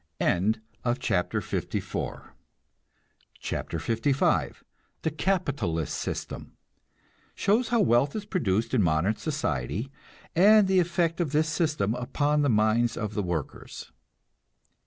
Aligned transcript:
CHAPTER 0.19 1.41
LV 1.41 2.23
THE 5.03 5.11
CAPITALIST 5.11 5.93
SYSTEM 5.95 6.53
(Shows 7.35 7.67
how 7.67 7.81
wealth 7.81 8.15
is 8.15 8.25
produced 8.25 8.73
in 8.73 8.81
modern 8.81 9.15
society, 9.17 9.91
and 10.35 10.67
the 10.67 10.79
effect 10.79 11.21
of 11.21 11.31
this 11.33 11.49
system 11.49 11.93
upon 11.93 12.41
the 12.41 12.49
minds 12.49 12.97
of 12.97 13.13
the 13.13 13.21
workers.) 13.21 13.91